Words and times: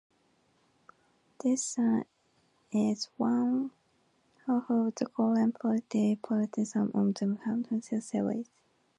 This 1.43 1.63
sum 1.63 2.05
is 2.71 3.09
one 3.17 3.69
half 4.47 4.67
of 4.67 4.95
the 4.95 5.05
corresponding 5.05 6.17
partial 6.17 6.65
sum 6.65 6.91
of 6.95 7.13
the 7.13 7.37
harmonic 7.45 7.83
series. 8.03 8.47